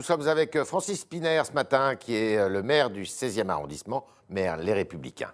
[0.00, 3.48] Nous sommes avec euh, Francis Spiner ce matin, qui est euh, le maire du 16e
[3.48, 5.30] arrondissement, maire Les Républicains.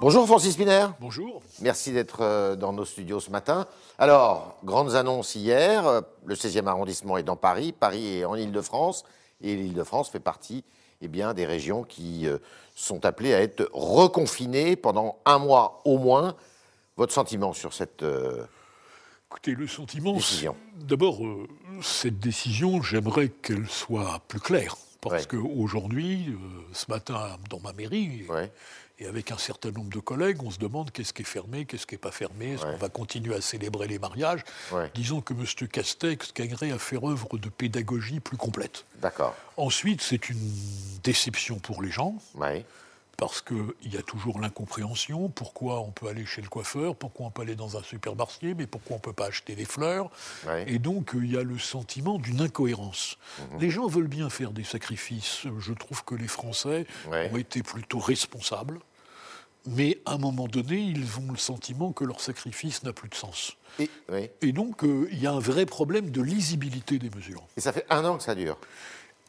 [0.00, 0.86] Bonjour Francis Spiner.
[0.98, 1.42] Bonjour.
[1.60, 3.66] Merci d'être euh, dans nos studios ce matin.
[3.98, 6.04] Alors, grandes annonces hier.
[6.24, 7.72] Le 16e arrondissement est dans Paris.
[7.78, 9.04] Paris est en Ile-de-France.
[9.42, 10.64] Et l'Île-de-France fait partie
[11.02, 12.26] eh bien, des régions qui
[12.74, 16.34] sont appelées à être reconfinées pendant un mois au moins.
[16.96, 18.44] Votre sentiment sur cette euh,
[19.30, 21.48] Écoutez, le sentiment, décision D'abord, euh,
[21.82, 24.76] cette décision, j'aimerais qu'elle soit plus claire.
[25.00, 26.36] Parce qu'aujourd'hui, euh,
[26.72, 28.26] ce matin, dans ma mairie,
[29.00, 31.84] et avec un certain nombre de collègues, on se demande qu'est-ce qui est fermé, qu'est-ce
[31.84, 34.44] qui n'est pas fermé, est-ce qu'on va continuer à célébrer les mariages
[34.94, 35.44] Disons que M.
[35.68, 38.86] Castex gagnerait à faire œuvre de pédagogie plus complète.
[39.02, 39.34] D'accord.
[39.56, 40.48] Ensuite, c'est une
[41.02, 42.14] déception pour les gens
[43.16, 45.28] parce qu'il y a toujours l'incompréhension.
[45.28, 46.96] Pourquoi on peut aller chez le coiffeur?
[46.96, 48.54] Pourquoi on peut aller dans un supermarché?
[48.54, 50.10] Mais pourquoi on ne peut pas acheter des fleurs?
[50.66, 53.18] Et donc, il y a le sentiment d'une incohérence.
[53.38, 53.60] Mhm.
[53.60, 55.46] Les gens veulent bien faire des sacrifices.
[55.58, 58.78] Je trouve que les Français ont été plutôt responsables.
[59.66, 63.14] Mais à un moment donné, ils ont le sentiment que leur sacrifice n'a plus de
[63.14, 63.56] sens.
[63.78, 67.42] Et, donc, euh, il y a un vrai problème de lisibilité des mesures.
[67.56, 68.58] Et ça fait un an que ça dure.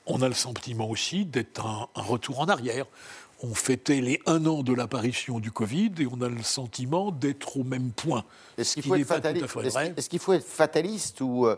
[0.06, 2.86] On a le sentiment aussi d'être un retour en arrière
[3.44, 7.58] on fêtait les un an de l'apparition du Covid et on a le sentiment d'être
[7.58, 8.24] au même point.
[8.58, 8.84] Est-ce qu'il
[10.20, 11.56] faut, être fataliste ou euh,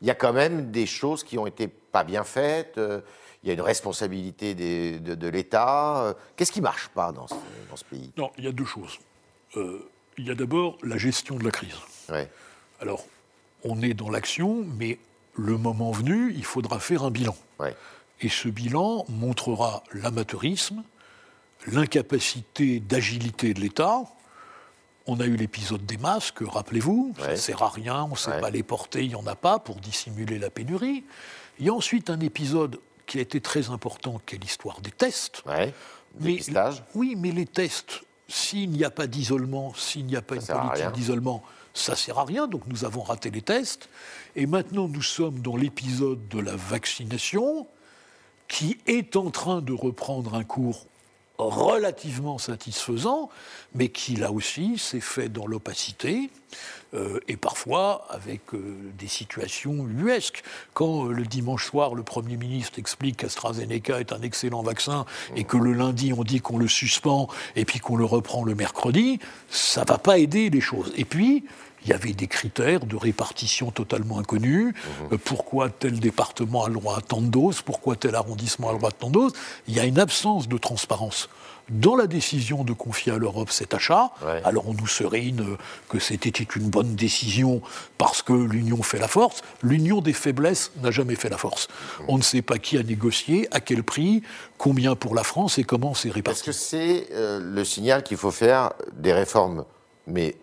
[0.00, 3.00] il y a quand même des choses qui ont été pas bien faites euh,
[3.42, 6.02] Il y a une responsabilité de, l'État.
[6.02, 8.10] Euh, qu'est-ce qui marche pas dans ce, pays?
[8.16, 8.98] Non, il y a deux choses.
[9.54, 11.76] il y a d'abord la gestion de la crise.
[12.80, 13.06] Alors,
[13.64, 14.98] on est dans l'action, mais
[15.34, 17.36] le moment venu, il faudra faire un bilan.
[18.20, 20.82] Et ce bilan montrera l'amateurisme,
[21.66, 24.02] l'incapacité d'agilité de l'État.
[25.06, 28.40] On a eu l'épisode des masques, rappelez-vous, ça ne sert à rien, on ne sait
[28.40, 31.04] pas les porter, il n'y en a pas pour dissimuler la pénurie.
[31.58, 34.90] Il y a ensuite un épisode qui a été très important, qui est l'histoire des
[34.90, 35.42] tests.
[35.46, 35.72] Ouais.
[36.20, 36.40] Mais,
[36.94, 40.92] oui, mais les tests, s'il n'y a pas d'isolement, s'il n'y a pas une politique
[40.92, 42.48] d'isolement, ça ne sert à rien.
[42.48, 43.88] Donc nous avons raté les tests.
[44.34, 47.66] Et maintenant, nous sommes dans l'épisode de la vaccination
[48.48, 50.86] qui est en train de reprendre un cours
[51.38, 53.28] relativement satisfaisant,
[53.74, 56.30] mais qui là aussi s'est fait dans l'opacité
[56.94, 58.58] euh, et parfois avec euh,
[58.98, 60.42] des situations uesques.
[60.72, 65.04] Quand euh, le dimanche soir, le Premier ministre explique qu'AstraZeneca est un excellent vaccin
[65.34, 68.54] et que le lundi on dit qu'on le suspend et puis qu'on le reprend le
[68.54, 69.18] mercredi,
[69.50, 70.92] ça ne va pas aider les choses.
[70.96, 71.44] Et puis,
[71.86, 74.74] il y avait des critères de répartition totalement inconnus.
[74.74, 75.12] Mhm.
[75.12, 77.62] Euh, pourquoi tel département a le droit à tant de doses?
[77.62, 79.32] Pourquoi tel arrondissement a le droit à tant de doses?
[79.68, 81.28] Il y a une absence de transparence
[81.68, 84.10] dans la décision de confier à l'Europe cet achat.
[84.44, 85.56] Alors on nous serine
[85.88, 87.60] que c'était une bonne décision
[87.98, 89.42] parce que l'union fait la force.
[89.62, 91.68] L'union des faiblesses n'a jamais fait la force.
[92.00, 92.06] Mhm.
[92.08, 94.22] On ne sait pas qui a négocié, à quel prix,
[94.58, 96.40] combien pour la France et comment c'est réparti.
[96.40, 99.64] Est-ce que c'est euh, le signal qu'il faut faire des réformes,
[100.06, 100.36] mais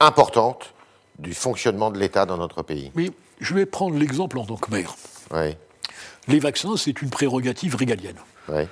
[0.00, 0.74] importantes,
[1.18, 2.90] du fonctionnement de l'État dans notre pays.
[2.94, 4.96] Oui, je vais prendre l'exemple en tant que maire.
[5.32, 5.56] Oui.
[6.28, 8.18] Les vaccins, c'est une prérogative régalienne.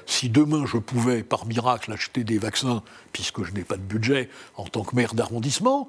[0.06, 2.82] Si demain je pouvais, par miracle, acheter des vaccins,
[3.12, 5.88] puisque je n'ai pas de budget en tant que maire d'arrondissement,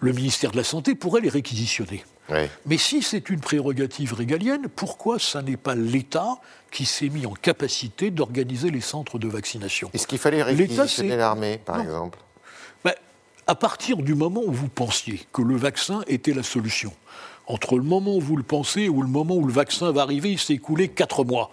[0.00, 2.04] le ministère de la Santé pourrait les réquisitionner.
[2.66, 6.36] Mais si c'est une prérogative régalienne, pourquoi ça n'est pas l'État
[6.70, 9.90] qui s'est mis en capacité d'organiser les centres de vaccination?
[9.94, 12.18] Est-ce qu'il fallait réquisitionner l'armée, par exemple?
[13.46, 16.92] À partir du moment où vous pensiez que le vaccin était la solution,
[17.46, 20.32] entre le moment où vous le pensez ou le moment où le vaccin va arriver,
[20.32, 21.50] il s'est écoulé quatre mois.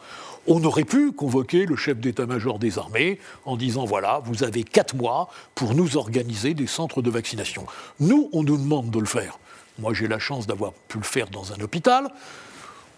[0.48, 4.96] On aurait pu convoquer le chef d'état-major des armées en disant voilà, vous avez quatre
[4.96, 7.66] mois pour nous organiser des centres de vaccination.
[8.00, 9.38] Nous, on nous demande de le faire.
[9.80, 12.12] Moi, j'ai la chance d'avoir pu le faire dans un hôpital.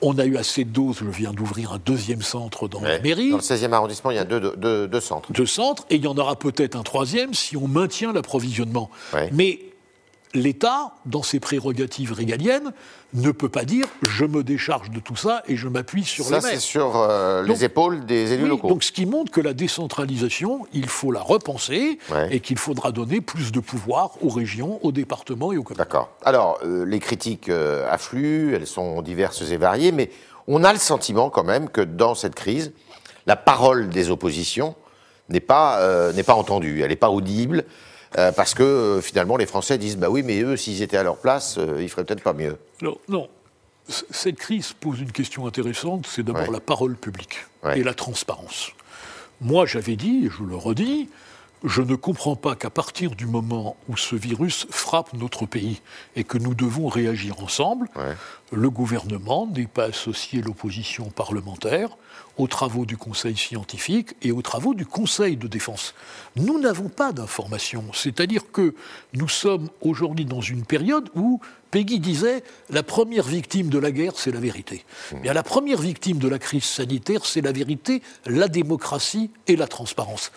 [0.01, 3.31] On a eu assez de doses, je viens d'ouvrir un deuxième centre dans la mairie.
[3.31, 5.31] Dans le 16e arrondissement, il y a deux, centres.
[5.31, 8.89] Deux centres, et il y en aura peut-être un troisième si on maintient l'approvisionnement.
[9.31, 9.59] Mais
[10.35, 12.71] l'État, dans ses prérogatives régaliennes,
[13.13, 16.35] ne peut pas dire je me décharge de tout ça et je m'appuie sur ça,
[16.35, 18.67] les Ça, c'est sur euh, les épaules des élus locaux.
[18.67, 21.97] Donc, ce qui montre que la décentralisation, il faut la repenser
[22.29, 25.77] et qu'il faudra donner plus de pouvoir aux régions, aux départements et aux communes.
[25.77, 26.11] D'accord.
[26.23, 30.09] Alors, euh, les critiques euh, affluent, elles sont diverses et variées, mais
[30.47, 32.73] on a le sentiment quand même que dans cette crise,
[33.25, 34.75] la parole des oppositions
[35.29, 37.65] n'est pas, n'est pas entendue, elle n'est pas audible.
[38.17, 41.03] Euh, parce que euh, finalement les Français disent bah oui, mais eux, s'ils étaient à
[41.03, 42.57] leur place, euh, ils feraient peut-être pas mieux.
[42.81, 43.27] Non, non.
[43.87, 47.45] Cette crise pose une question intéressante, c'est d'abord la parole publique
[47.75, 48.71] et la transparence.
[49.41, 51.07] Moi, j'avais dit, et je le redis,
[51.65, 55.81] je ne comprends pas qu'à partir du moment où ce virus frappe notre pays
[56.15, 57.89] et que nous devons réagir ensemble,
[58.51, 61.89] le gouvernement n'ait pas associé l'opposition parlementaire
[62.37, 65.95] aux travaux du Conseil scientifique et aux travaux du Conseil de défense.
[66.35, 68.75] Nous n'avons pas d'informations, c'est-à-dire que
[69.13, 71.39] nous sommes aujourd'hui dans une période où
[71.71, 74.85] Peggy disait la première victime de la guerre, c'est la vérité.
[75.11, 75.19] Mmh.
[75.21, 79.67] Bien, la première victime de la crise sanitaire, c'est la vérité, la démocratie et la
[79.67, 80.31] transparence.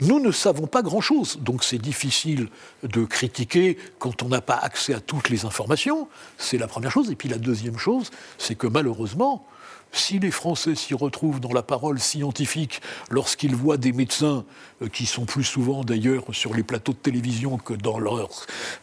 [0.00, 2.48] Nous ne savons pas grand-chose, donc c'est difficile
[2.82, 6.08] de critiquer quand on n'a pas accès à toutes les informations.
[6.38, 7.10] C'est la première chose.
[7.10, 9.46] Et puis la deuxième chose, c'est que malheureusement,
[9.92, 12.80] si les Français s'y retrouvent dans la parole scientifique
[13.10, 14.44] lorsqu'ils voient des médecins
[14.80, 17.98] euh, qui sont plus souvent d'ailleurs sur les plateaux de télévision que dans,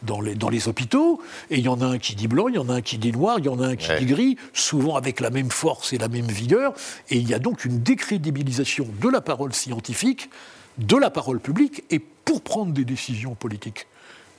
[0.02, 1.20] dans, les, dans les hôpitaux,
[1.50, 2.96] et il y en a un qui dit blanc, il y en a un qui
[2.96, 5.92] dit noir, il y en a un qui dit gris, souvent avec la même force
[5.92, 6.72] et la même vigueur,
[7.10, 10.30] et il y a donc une décrédibilisation de la parole scientifique,
[10.78, 13.86] de la parole publique, et pour prendre des décisions politiques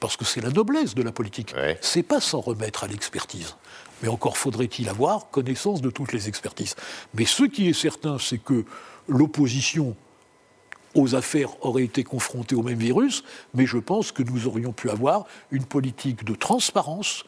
[0.01, 1.53] parce que c'est la noblesse de la politique.
[1.79, 3.55] C'est pas s'en remettre à l'expertise.
[4.01, 6.75] Mais encore faudrait-il avoir connaissance de toutes les expertises.
[7.13, 8.65] Mais ce qui est certain, c'est que
[9.07, 9.95] l'opposition
[10.95, 13.23] aux affaires aurait été confrontée au même virus,
[13.53, 17.23] mais je pense que nous aurions pu avoir une politique de transparence,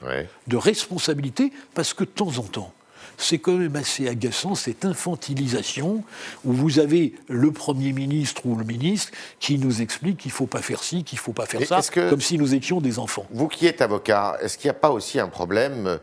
[0.48, 2.74] de responsabilité, parce que de temps en temps,
[3.18, 6.04] c'est quand même assez agaçant cette infantilisation
[6.44, 10.48] où vous avez le Premier ministre ou le ministre qui nous explique qu'il ne faut
[10.48, 13.26] pas faire ci, qu'il ne faut pas faire ça, comme si nous étions des enfants.
[13.32, 16.00] Vous qui êtes avocat, est-ce qu'il n'y a pas aussi un problème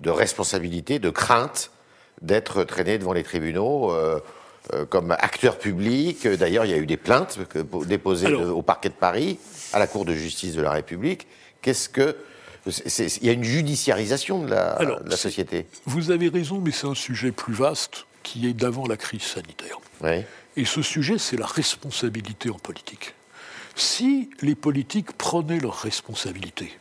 [0.00, 1.70] de responsabilité, de crainte
[2.22, 4.20] d'être traîné devant les tribunaux euh,
[4.74, 6.26] euh, comme acteur public?
[6.26, 7.38] D'ailleurs, il y a eu des plaintes
[7.86, 9.38] déposées au parquet de Paris,
[9.72, 11.26] à la Cour de justice de la République.
[11.62, 12.16] Qu'est-ce que
[12.66, 15.66] il y a une judiciarisation de la, société.
[15.86, 19.78] Vous avez raison, mais c'est un sujet plus vaste qui est d'avant la crise sanitaire.
[20.56, 23.14] Et ce sujet, c'est la responsabilité en politique.
[23.76, 26.72] Si les politiques prenaient leurs responsabilités,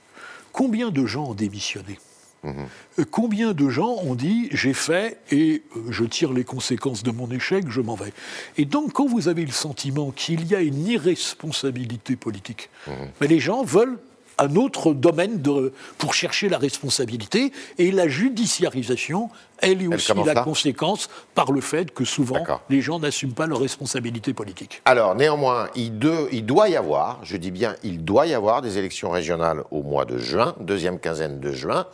[0.51, 1.99] combien de gens ont démissionné?
[2.43, 3.05] Mhm.
[3.11, 7.29] Combien de gens ont dit j'ai fait et euh, je tire les conséquences de mon
[7.31, 8.13] échec, je m'en vais?
[8.57, 12.93] Et donc, quand vous avez le sentiment qu'il y a une irresponsabilité politique, mhm.
[13.19, 13.99] mais les gens veulent
[14.39, 17.51] un autre domaine de, pour chercher la responsabilité.
[17.77, 22.99] Et la judiciarisation, elle est aussi la conséquence par le fait que souvent les gens
[22.99, 24.81] n'assument pas leurs responsabilités politiques.
[24.85, 25.99] Alors néanmoins, il,
[26.31, 29.83] il, doit y avoir, je dis bien, il doit y avoir des élections régionales au
[29.83, 31.85] mois de juin, deuxième quinzaine de juin.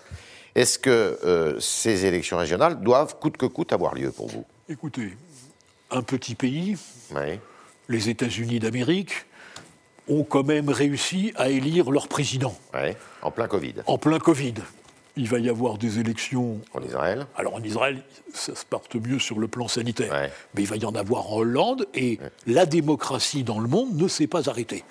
[0.56, 4.46] Est-ce que euh, ces élections régionales doivent coûte que coûte avoir lieu pour vous?
[4.70, 5.18] Écoutez,
[5.92, 6.78] un petit pays,
[7.90, 9.26] les États-Unis d'Amérique,
[10.08, 12.56] ont quand même réussi à élire leur président.
[13.22, 13.76] en plein Covid.
[13.88, 14.56] En plein Covid.
[15.18, 16.60] Il va y avoir des élections.
[16.74, 18.04] En Israël Alors en Israël,
[18.34, 20.30] ça se parte mieux sur le plan sanitaire.
[20.54, 24.08] Mais il va y en avoir en Hollande et la démocratie dans le monde ne
[24.08, 24.84] s'est pas arrêtée.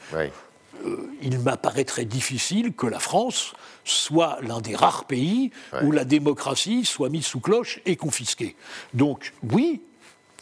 [0.85, 5.51] Euh, il m'apparaîtrait difficile que la France soit l'un des rares pays
[5.83, 8.57] où la démocratie soit mise sous cloche et confisquée.
[8.93, 9.83] Donc oui,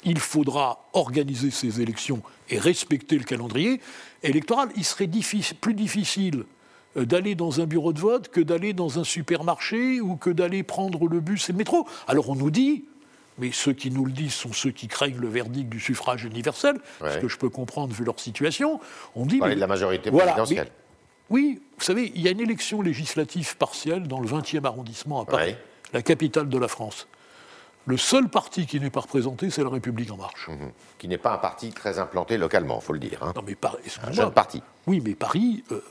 [0.05, 3.81] il faudra organiser ces élections et respecter le calendrier
[4.23, 4.69] électoral.
[4.77, 5.09] Il serait
[5.61, 6.45] plus difficile
[6.97, 10.63] euh, d'aller dans un bureau de vote que d'aller dans un supermarché ou que d'aller
[10.63, 11.87] prendre le bus et le métro.
[12.07, 12.85] Alors on nous dit,
[13.39, 16.79] mais ceux qui nous le disent sont ceux qui craignent le verdict du suffrage universel,
[17.01, 18.81] ce que je peux comprendre vu leur situation.
[19.15, 19.41] On dit.
[19.41, 20.69] mais, de la majorité présidentielle.
[21.31, 25.25] oui, vous savez, il y a une élection législative partielle dans le 20e arrondissement à
[25.25, 25.57] Paris,
[25.93, 27.07] la capitale de la France.
[27.87, 30.49] Le seul parti qui n'est pas représenté, c'est la République En Marche.
[30.49, 30.71] Mhm.
[30.99, 33.23] Qui n'est pas un parti très implanté localement, il faut le dire.
[33.23, 33.33] Hein.
[33.35, 34.63] Non, mais Paris, un jeune parti.
[34.87, 35.83] Oui, mais Paris, euh,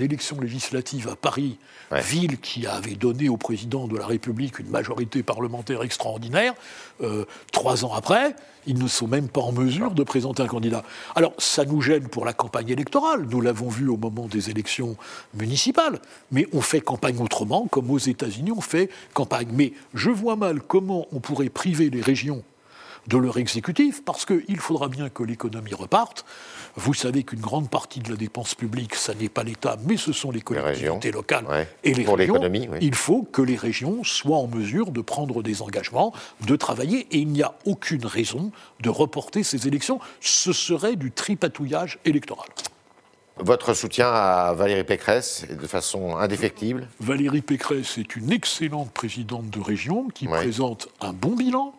[0.00, 1.58] élection législative à Paris,
[1.92, 6.54] ville qui avait donné au président de la République une majorité parlementaire extraordinaire,
[7.02, 8.34] euh, trois ans après,
[8.66, 10.84] ils ne sont même pas en mesure de présenter un candidat.
[11.16, 14.96] Alors, ça nous gêne pour la campagne électorale, nous l'avons vu au moment des élections
[15.34, 19.48] municipales, mais on fait campagne autrement, comme aux États-Unis, on fait campagne.
[19.52, 22.44] Mais je vois mal comment on pourrait priver les régions
[23.06, 26.24] de leur exécutif, parce qu'il faudra bien que l'économie reparte.
[26.76, 30.12] Vous savez qu'une grande partie de la dépense publique, ça n'est pas l'État, mais ce
[30.12, 31.44] sont les collectivités locales
[31.84, 32.40] et les régions.
[32.80, 36.12] Il faut que les régions soient en mesure de prendre des engagements,
[36.46, 40.00] de travailler, et il n'y a aucune raison de reporter ces élections.
[40.20, 42.48] Ce serait du tripatouillage électoral.
[43.38, 49.48] Votre soutien à Valérie Pécresse est de façon indéfectible Valérie Pécresse est une excellente présidente
[49.48, 51.74] de région qui présente un bon bilan,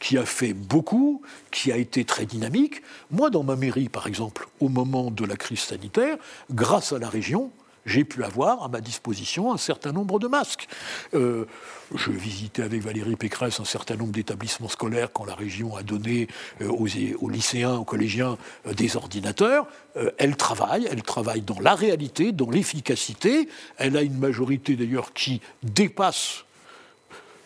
[0.00, 2.82] qui a fait beaucoup, qui a été très dynamique.
[3.10, 6.18] Moi, dans ma mairie, par exemple, au moment de la crise sanitaire,
[6.50, 7.50] grâce à la région,
[7.86, 10.68] j'ai pu avoir à ma disposition un certain nombre de masques.
[11.14, 11.46] Euh,
[11.94, 16.28] je visitais avec Valérie Pécresse un certain nombre d'établissements scolaires quand la région a donné
[16.60, 19.66] euh, aux, lycéens, aux collégiens euh, des ordinateurs.
[20.18, 23.48] elle travaille, elle travaille dans la réalité, dans l'efficacité.
[23.78, 26.44] Elle a une majorité d'ailleurs qui dépasse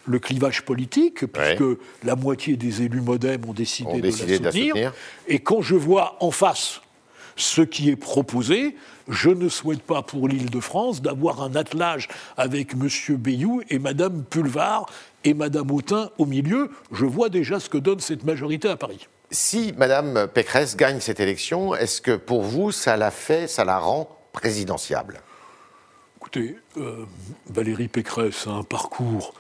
[0.07, 4.93] le clivage politique, puisque la moitié des élus modem ont décidé, de, la soutenir.
[5.29, 6.81] Et quand je vois en face
[7.37, 8.77] ce qui est proposé,
[9.09, 12.89] je ne souhaite pas pour l'île de France d'avoir un attelage avec M.
[13.17, 14.87] Bayou et Mme Pulvar
[15.25, 16.71] et Mme Autain au milieu.
[16.93, 19.09] Je vois déjà ce que donne cette majorité à Paris.
[19.31, 23.79] Si Mme Pécresse gagne cette élection, est-ce que pour vous, ça la fait, ça la
[23.79, 25.21] rend présidentiable?
[26.19, 27.05] Écoutez, euh,
[27.49, 29.35] Valérie Pécresse a un parcours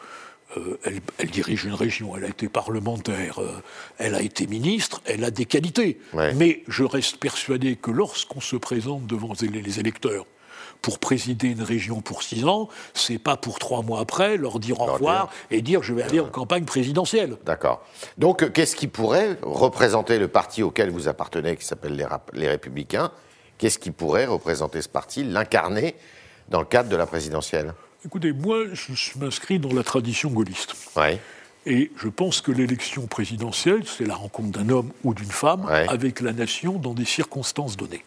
[0.56, 0.78] euh,
[1.18, 3.62] elle, dirige une région, elle a été parlementaire, euh,
[3.99, 5.99] elle a été ministre, elle a des qualités.
[6.35, 10.26] Mais je reste persuadé que lorsqu'on se présente devant les électeurs
[10.80, 14.80] pour présider une région pour six ans, c'est pas pour trois mois après leur dire
[14.80, 17.37] au revoir et dire je vais aller en campagne présidentielle.
[17.44, 17.85] D'accord.
[18.18, 23.12] Donc qu'est-ce qui pourrait représenter le parti auquel vous appartenez, qui s'appelle les, les Républicains?
[23.59, 25.94] Qu'est-ce qui pourrait représenter ce parti, l'incarner
[26.49, 27.75] dans le cadre de la présidentielle?
[28.04, 30.75] Écoutez, moi, je m'inscris dans la tradition gaulliste.
[31.64, 36.21] Et je pense que l'élection présidentielle, c'est la rencontre d'un homme ou d'une femme avec
[36.21, 38.02] la nation dans des circonstances données.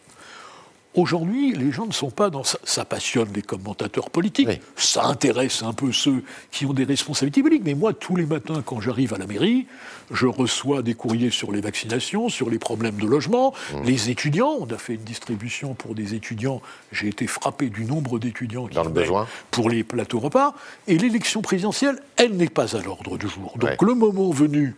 [0.95, 2.57] Aujourd'hui, les gens ne sont pas dans ça.
[2.63, 7.65] Ça passionne les commentateurs politiques, ça intéresse un peu ceux qui ont des responsabilités politiques.
[7.65, 9.67] Mais moi, tous les matins, quand j'arrive à la mairie,
[10.11, 13.83] je reçois des courriers sur les vaccinations, sur les problèmes de logement, mmh.
[13.83, 14.55] les étudiants.
[14.59, 16.61] On a fait une distribution pour des étudiants.
[16.93, 20.55] J'ai été frappé du nombre d'étudiants qui dans le besoin pour les plateaux repas.
[20.87, 23.53] Et l'élection présidentielle, elle n'est pas à l'ordre du jour.
[23.57, 24.75] Donc le moment venu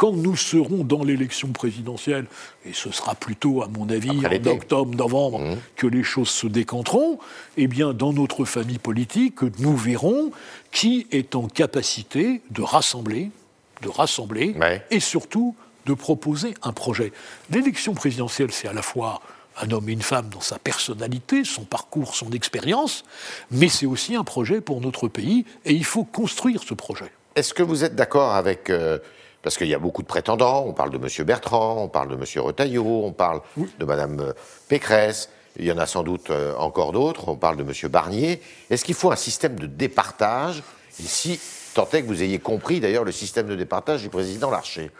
[0.00, 2.24] quand nous serons dans l'élection présidentielle,
[2.64, 5.56] et ce sera plutôt, à mon avis, en octobre, novembre, mmh.
[5.76, 7.18] que les choses se décanteront,
[7.58, 10.30] eh bien, dans notre famille politique, nous verrons
[10.72, 13.30] qui est en capacité de rassembler,
[13.82, 14.54] de rassembler,
[14.90, 15.54] et surtout
[15.84, 17.12] de proposer un projet.
[17.50, 19.20] L'élection présidentielle, c'est à la fois
[19.60, 23.04] un homme et une femme dans sa personnalité, son parcours, son expérience,
[23.50, 27.12] mais c'est aussi un projet pour notre pays, et il faut construire ce projet.
[27.34, 28.98] Est-ce que vous êtes d'accord avec euh,
[29.42, 30.64] parce qu'il y a beaucoup de prétendants.
[30.66, 31.26] On parle de M.
[31.26, 32.44] Bertrand, on parle de M.
[32.44, 34.32] Retailleau, on parle de Mme euh,
[34.68, 35.30] Pécresse.
[35.58, 37.28] Il y en a sans doute euh, encore d'autres.
[37.28, 37.90] On parle de M.
[37.90, 38.40] Barnier.
[38.70, 40.62] Est-ce qu'il faut un système de départage?
[41.00, 41.40] Ici,
[41.74, 44.90] tant est que vous ayez compris d'ailleurs le système de départage du président Larcher.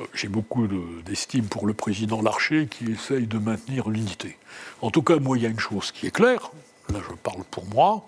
[0.00, 0.66] Euh, j'ai beaucoup
[1.04, 4.36] d'estime pour le président Larcher qui essaye de maintenir l'unité.
[4.82, 6.50] En tout cas, moi, il y a une chose qui est claire.
[6.92, 8.04] Là, je parle pour moi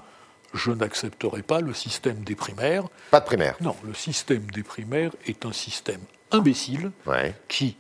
[0.55, 2.85] je n'accepterai pas le système des primaires.
[3.11, 6.01] Pas de primaire Non, le système des primaires est un système
[6.33, 6.91] imbécile
[7.49, 7.77] qui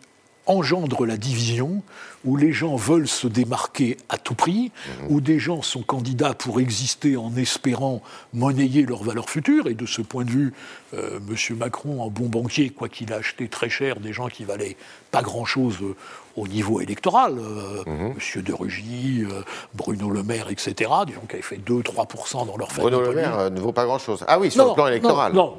[0.46, 1.82] engendre la division,
[2.25, 5.06] où les gens veulent se démarquer à tout prix, mhm.
[5.11, 9.66] où des gens sont candidats pour exister en espérant monnayer leur valeur future.
[9.66, 10.52] Et de ce point de vue,
[10.97, 11.57] euh, M.
[11.57, 14.76] Macron, en bon banquier, quoi qu'il a acheté très cher des gens qui valaient
[15.11, 15.95] pas grand-chose euh,
[16.37, 18.15] au niveau électoral, euh, mhm.
[18.17, 18.43] M.
[18.43, 19.43] de Rugy, euh,
[19.75, 22.91] Bruno Le Maire, etc., des gens qui avaient fait 2-3% dans leur famille.
[22.91, 24.25] Bruno Le Maire euh, ne vaut pas grand-chose.
[24.29, 25.33] Ah oui, sur le plan électoral.
[25.33, 25.57] Non,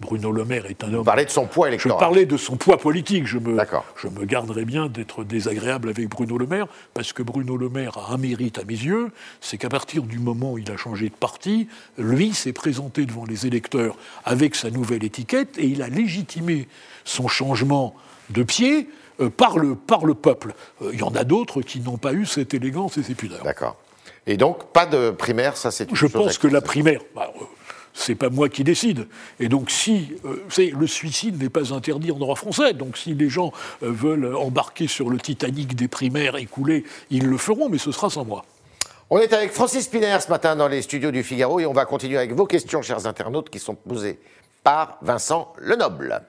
[0.00, 0.96] Bruno Le Maire est un homme.
[0.96, 1.96] Vous parlez de son poids électoral.
[1.96, 3.26] Je parlais de son poids politique.
[3.26, 3.56] Je me,
[3.96, 7.96] je me garderais bien d'être désagréable avec Bruno Le Maire, parce que Bruno Le Maire
[7.96, 9.10] a un mérite à mes yeux,
[9.40, 13.24] c'est qu'à partir du moment où il a changé de parti, lui s'est présenté devant
[13.24, 16.68] les électeurs avec sa nouvelle étiquette et il a légitimé
[17.04, 17.94] son changement
[18.30, 18.88] de pied
[19.20, 20.54] euh, par, le, par le peuple.
[20.82, 23.44] Euh, il y en a d'autres qui n'ont pas eu cette élégance et ces pudeurs.
[23.44, 23.76] D'accord.
[24.26, 27.44] Et donc, pas de primaire, ça c'est une Je pense que la primaire, bah, euh,
[27.92, 29.08] c'est pas moi qui décide.
[29.40, 30.12] Et donc, si
[30.58, 35.10] le suicide n'est pas interdit en droit français, donc si les gens veulent embarquer sur
[35.10, 38.44] le Titanic des primaires et couler, ils le feront, mais ce sera sans moi.
[39.12, 41.84] On est avec Francis Spiner ce matin dans les studios du Figaro et on va
[41.84, 44.20] continuer avec vos questions, chers internautes, qui sont posées
[44.62, 46.22] par Vincent Lenoble.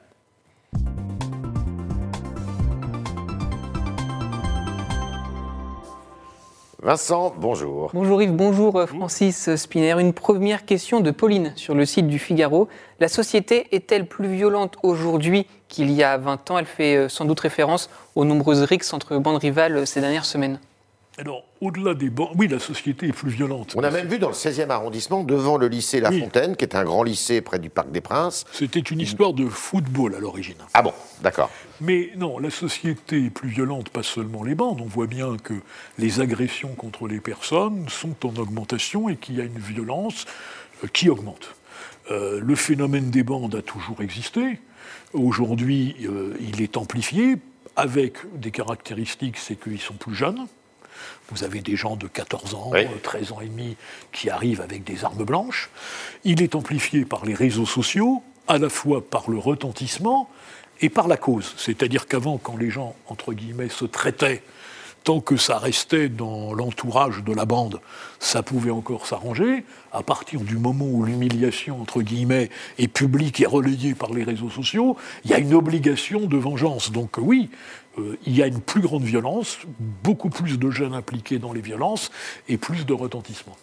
[6.83, 7.91] Vincent, bonjour.
[7.93, 10.01] Bonjour Yves, bonjour euh, Francis Spiner.
[10.01, 12.69] Une première question de Pauline sur le site du Figaro.
[12.99, 16.57] La société est-elle plus violente aujourd'hui qu'il y a 20 ans?
[16.57, 20.25] Elle fait euh, sans doute référence aux nombreuses rixes entre bandes rivales euh, ces dernières
[20.25, 20.59] semaines.
[21.17, 23.73] Alors, au-delà des bancs, oui, la société est plus violente.
[23.75, 26.73] On a même vu dans le 16e arrondissement, devant le lycée La Fontaine, qui est
[26.73, 28.45] un grand lycée près du Parc des Princes.
[28.53, 30.55] C'était une histoire de football à l'origine.
[30.73, 31.49] Ah bon, d'accord.
[31.81, 34.79] Mais non, la société est plus violente, pas seulement les bandes.
[34.79, 35.53] On voit bien que
[35.97, 40.25] les agressions contre les personnes sont en augmentation et qu'il y a une violence
[40.83, 41.55] euh, qui augmente.
[42.09, 44.59] Euh, le phénomène des bandes a toujours existé.
[45.11, 47.35] Aujourd'hui, euh, il est amplifié
[47.75, 50.47] avec des caractéristiques, c'est qu'ils sont plus jeunes
[51.29, 52.71] Vous avez des gens de 14 ans,
[53.03, 53.77] 13 ans et demi
[54.11, 55.69] qui arrivent avec des armes blanches.
[56.23, 60.29] Il est amplifié par les réseaux sociaux, à la fois par le retentissement
[60.81, 61.53] et par la cause.
[61.57, 64.43] C'est-à-dire qu'avant, quand les gens, entre guillemets, se traitaient
[65.03, 67.81] tant que ça restait dans l'entourage de la bande,
[68.19, 69.63] ça pouvait encore s'arranger.
[69.91, 74.49] À partir du moment où l'humiliation, entre guillemets, est publique et relayée par les réseaux
[74.49, 76.91] sociaux, il y a une obligation de vengeance.
[76.91, 77.49] Donc oui,
[77.97, 79.59] euh, il y a une plus grande violence,
[80.03, 82.11] beaucoup plus de jeunes impliqués dans les violences
[82.47, 83.57] et plus de retentissement.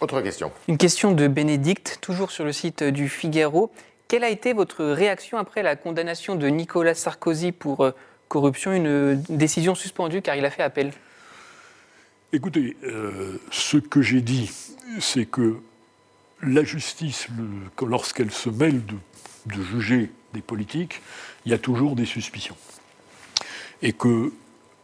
[0.00, 0.50] Autre question.
[0.68, 3.70] Une question de Bénédicte, toujours sur le site du Figaro.
[4.08, 7.92] Quelle a été votre réaction après la condamnation de Nicolas Sarkozy pour euh,
[8.28, 10.92] corruption, une décision suspendue car il a fait appel?
[12.34, 14.50] Écoutez, euh, ce que j'ai dit,
[15.00, 15.60] c'est que
[16.42, 17.28] la justice,
[17.80, 21.02] lorsqu'elle se mêle de, juger des politiques,
[21.44, 22.56] il y a toujours des suspicions.
[23.82, 24.32] Et que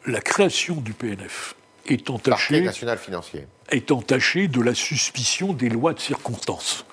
[0.06, 1.54] la création du PNF
[1.86, 3.46] est entachée, national financier.
[3.70, 6.84] est entachée de la suspicion des lois de circonstance.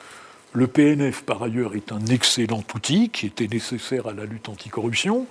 [0.53, 5.27] Le PNF, par ailleurs, est un excellent outil qui était nécessaire à la lutte anticorruption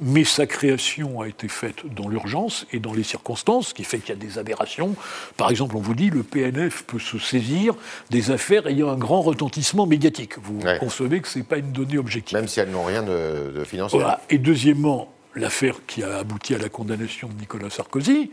[0.00, 3.98] mais sa création a été faite dans l'urgence et dans les circonstances, ce qui fait
[3.98, 4.94] qu'il y a des aberrations.
[5.36, 7.74] Par exemple, on vous dit le PNF peut se saisir
[8.10, 10.34] des affaires ayant un grand retentissement médiatique.
[10.42, 12.36] Vous concevez que ce n'est pas une donnée objective.
[12.36, 14.00] Même si elles n'ont rien de, financier.
[14.28, 18.30] Et deuxièmement, l'affaire qui a abouti à la condamnation de Nicolas Sarkozy,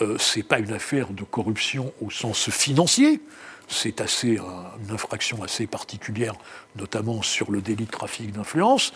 [0.00, 3.20] euh, ce n'est pas une affaire de corruption au sens financier,
[3.68, 6.34] c'est assez une infraction assez particulière,
[6.76, 8.92] notamment sur le délit de trafic d'influence,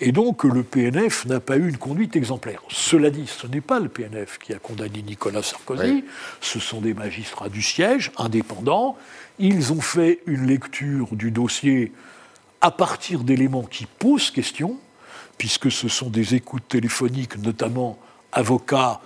[0.00, 2.62] et donc le PNF n'a pas eu une conduite exemplaire.
[2.68, 6.04] Cela dit, ce n'est pas le PNF qui a condamné Nicolas Sarkozy,
[6.40, 8.96] ce sont des magistrats du siège, indépendants.
[9.38, 11.92] Ils ont fait une lecture du dossier
[12.60, 14.78] à partir d'éléments qui posent question,
[15.42, 17.98] puisque ce sont des écoutes téléphoniques, notamment
[18.30, 19.00] avocats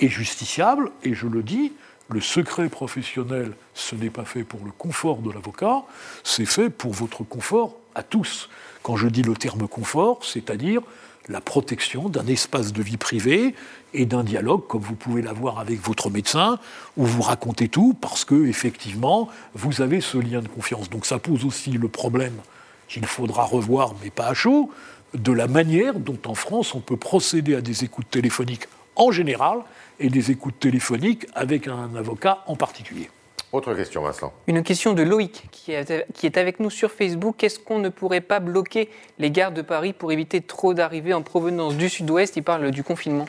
[0.00, 1.74] et justiciables, et je le dis,
[2.08, 5.82] le secret professionnel, ce n'est pas fait pour le confort de l'avocat,
[6.22, 8.48] c'est fait pour votre confort à tous.
[8.82, 10.80] Quand je dis le terme confort, c'est-à-dire
[11.28, 13.54] la protection d'un espace de vie privée
[13.92, 16.58] et d'un dialogue comme vous pouvez l'avoir avec votre médecin,
[16.96, 20.88] où vous racontez tout parce que effectivement vous avez ce lien de confiance.
[20.88, 22.40] Donc ça pose aussi le problème
[22.88, 24.70] qu'il faudra revoir, mais pas à chaud,
[25.14, 29.58] de la manière dont en France on peut procéder à des écoutes téléphoniques en général
[30.00, 33.08] et des écoutes téléphoniques avec un avocat en particulier.
[33.52, 34.32] Autre question, Vincent.
[34.48, 37.44] Une question de Loïc, qui est, avec nous sur Facebook.
[37.44, 41.22] Est-ce qu'on ne pourrait pas bloquer les gares de Paris pour éviter trop d'arrivées en
[41.22, 42.36] provenance du sud-ouest?
[42.36, 43.26] Il parle du confinement.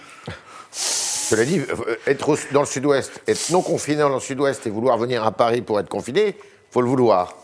[0.71, 4.97] Cela dit, euh, être dans le sud-ouest, être non confiné dans le sud-ouest et vouloir
[4.97, 6.35] venir à Paris pour être confiné,
[6.71, 7.35] faut le vouloir.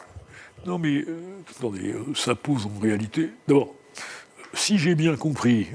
[0.65, 1.19] Non, mais euh,
[1.55, 3.29] attendez, euh, ça pose en réalité.
[3.47, 3.75] D'abord,
[4.53, 5.67] si j'ai bien compris,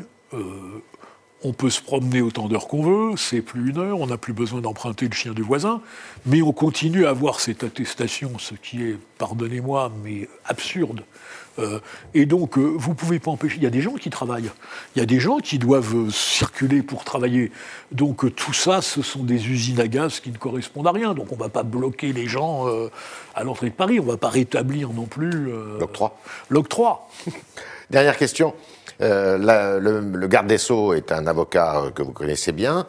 [1.42, 4.32] on peut se promener autant d'heures qu'on veut, c'est plus une heure, on n'a plus
[4.32, 5.80] besoin d'emprunter le chien du voisin,
[6.24, 11.04] mais on continue à avoir cette attestation, ce qui est, pardonnez-moi, mais absurde.
[11.58, 11.78] Euh,
[12.14, 13.56] et donc, euh, vous ne pouvez pas empêcher.
[13.56, 14.50] Il y a des gens qui travaillent.
[14.94, 17.50] Il y a des gens qui doivent euh, circuler pour travailler.
[17.92, 21.14] Donc, tout ça, ce sont des usines à gaz qui ne correspondent à rien.
[21.14, 22.66] Donc, on ne va pas bloquer les gens
[23.34, 24.00] à l'entrée de Paris.
[24.00, 25.48] On ne va pas rétablir non plus.
[25.78, 26.18] L'octroi.
[26.50, 27.08] L'octroi.
[27.90, 28.54] Dernière question.
[29.00, 29.38] Euh,
[29.80, 32.86] le, garde des Sceaux est un avocat euh, que vous connaissez bien.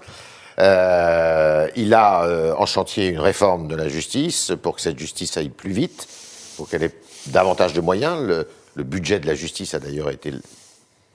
[0.59, 5.49] Euh, il a en chantier une réforme de la justice pour que cette justice aille
[5.49, 6.07] plus vite,
[6.55, 6.95] pour qu'elle ait
[7.27, 8.25] davantage de moyens.
[8.25, 10.33] Le, le budget de la justice a d'ailleurs été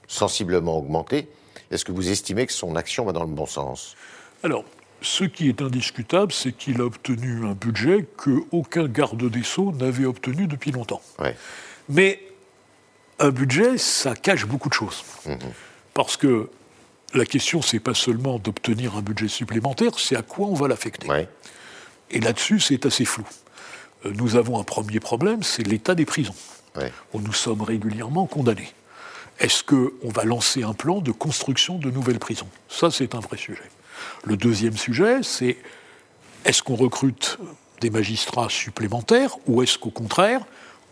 [0.07, 1.27] sensiblement augmenté.
[1.71, 3.95] Est-ce que vous estimez que son action va dans le bon sens?
[4.43, 4.63] Alors,
[5.01, 10.05] ce qui est indiscutable, c'est qu'il a obtenu un budget qu'aucun garde des Sceaux n'avait
[10.05, 11.01] obtenu depuis longtemps.
[11.19, 11.35] Ouais.
[11.89, 12.21] Mais
[13.19, 15.03] un budget, ça cache beaucoup de choses.
[15.93, 16.49] Parce que
[17.13, 21.07] la question, c'est pas seulement d'obtenir un budget supplémentaire, c'est à quoi on va l'affecter.
[22.09, 23.25] Et là-dessus, c'est assez flou.
[24.05, 26.35] Euh, nous avons un premier problème, c'est l'état des prisons,
[27.13, 28.73] où nous sommes régulièrement condamnés.
[29.39, 32.49] Est-ce qu'on va lancer un plan de construction de nouvelles prisons?
[32.69, 33.69] Ça, c'est un vrai sujet.
[34.23, 35.57] Le deuxième sujet, c'est
[36.45, 37.39] est-ce qu'on recrute
[37.81, 40.41] des magistrats supplémentaires ou est-ce qu'au contraire,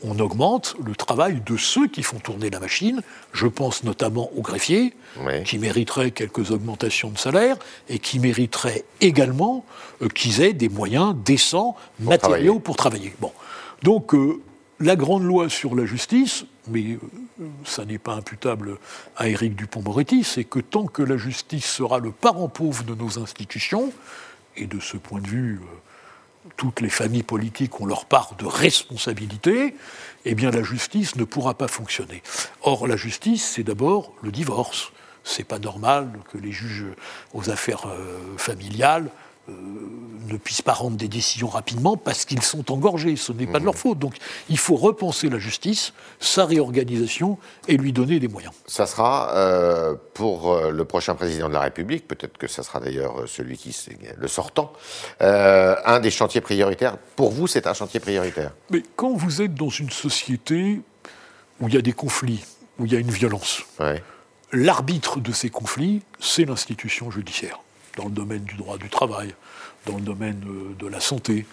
[0.04, 3.02] on augmente le travail de ceux qui font tourner la machine.
[3.34, 4.94] Je pense notamment aux greffiers,
[5.46, 7.58] qui mériteraient quelques augmentations de salaire
[7.90, 9.66] et qui mériteraient également
[10.02, 13.14] euh, qu'ils aient des moyens décents, matériaux pour travailler.
[13.20, 13.32] Bon.
[13.84, 14.42] Donc, euh,
[14.80, 16.98] la grande loi sur la justice, mais
[17.42, 18.78] euh, ça n'est pas imputable
[19.18, 23.20] à Éric Dupont-Moretti, c'est que tant que la justice sera le parent pauvre de nos
[23.20, 23.92] institutions,
[24.58, 25.60] et de ce point de vue,
[26.58, 29.76] toutes les familles politiques ont leur part de responsabilité,
[30.26, 32.22] eh bien la justice ne pourra pas fonctionner.
[32.62, 34.92] Or, la justice, c'est d'abord le divorce.
[35.24, 36.86] C'est pas normal que les juges
[37.34, 37.86] aux affaires
[39.50, 39.54] euh,
[40.32, 43.16] ne puissent pas rendre des décisions rapidement parce qu'ils sont engorgés.
[43.16, 43.98] Ce n'est pas de leur faute.
[43.98, 44.16] Donc
[44.50, 48.54] il faut repenser la justice, sa réorganisation et lui donner des moyens.
[48.68, 52.80] Ça sera euh, pour euh, le prochain président de la République, peut-être que ça sera
[52.80, 53.76] d'ailleurs celui qui
[54.18, 54.74] le sortant,
[55.20, 56.98] un des chantiers prioritaires.
[57.16, 58.52] Pour vous, c'est un chantier prioritaire.
[58.70, 60.82] Mais quand vous êtes dans une société
[61.60, 62.44] où il y a des conflits,
[62.80, 63.64] où il y a une violence,
[64.52, 67.60] l'arbitre de ces conflits, c'est l'institution judiciaire
[67.98, 69.34] dans le domaine du droit du travail,
[69.86, 71.46] dans le domaine euh, de la santé,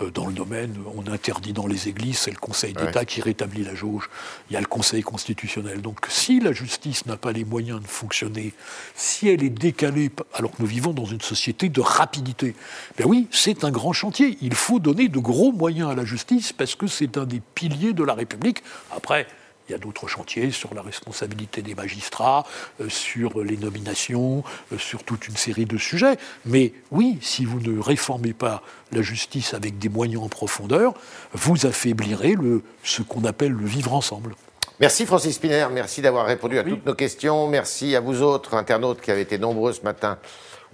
[0.00, 3.64] euh, dans le domaine, on interdit dans les églises, c'est le Conseil d'État qui rétablit
[3.64, 4.08] la jauge,
[4.48, 5.82] il y a le Conseil constitutionnel.
[5.82, 8.54] Donc si la justice n'a pas les moyens de fonctionner,
[8.94, 12.54] si elle est décalée, alors que nous vivons dans une société de rapidité,
[12.96, 14.38] ben oui, c'est un grand chantier.
[14.40, 17.92] Il faut donner de gros moyens à la justice parce que c'est un des piliers
[17.92, 18.62] de la République.
[18.90, 19.26] Après,
[19.72, 22.44] il y a d'autres chantiers sur la responsabilité des magistrats,
[22.82, 26.18] euh, sur les nominations, euh, sur toute une série de sujets.
[26.44, 30.92] Mais oui, si vous ne réformez pas la justice avec des moyens en profondeur,
[31.32, 34.34] vous affaiblirez le, ce qu'on appelle le vivre ensemble.
[34.78, 37.48] Merci Francis Spiner, merci d'avoir répondu à toutes nos questions.
[37.48, 40.18] Merci à vous autres internautes qui avez été nombreux ce matin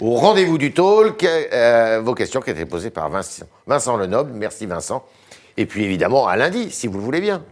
[0.00, 1.22] au rendez-vous du talk.
[1.24, 4.32] Euh, vos questions qui étaient posées par Vincent, Vincent Lenoble.
[4.34, 5.04] Merci Vincent.
[5.56, 7.44] Et puis évidemment à lundi, si vous le voulez bien.